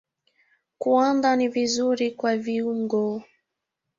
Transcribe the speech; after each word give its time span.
Kuanda 0.77 1.35
ni 1.35 1.47
vizuri 1.47 2.11
kwa 2.11 2.37
viungo. 2.37 3.23